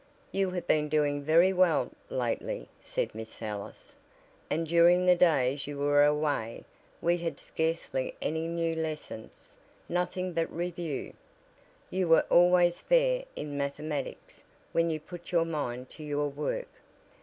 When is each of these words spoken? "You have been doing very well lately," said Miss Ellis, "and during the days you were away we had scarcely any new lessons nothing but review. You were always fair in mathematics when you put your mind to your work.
"You 0.31 0.49
have 0.49 0.65
been 0.65 0.89
doing 0.89 1.21
very 1.21 1.53
well 1.53 1.91
lately," 2.09 2.69
said 2.79 3.13
Miss 3.13 3.39
Ellis, 3.39 3.93
"and 4.49 4.65
during 4.67 5.05
the 5.05 5.15
days 5.15 5.67
you 5.67 5.77
were 5.77 6.03
away 6.03 6.65
we 7.01 7.17
had 7.17 7.39
scarcely 7.39 8.15
any 8.19 8.47
new 8.47 8.73
lessons 8.75 9.53
nothing 9.87 10.33
but 10.33 10.51
review. 10.51 11.13
You 11.91 12.07
were 12.07 12.25
always 12.31 12.79
fair 12.81 13.25
in 13.35 13.59
mathematics 13.59 14.41
when 14.71 14.89
you 14.89 14.99
put 14.99 15.31
your 15.31 15.45
mind 15.45 15.91
to 15.91 16.03
your 16.03 16.29
work. 16.29 16.69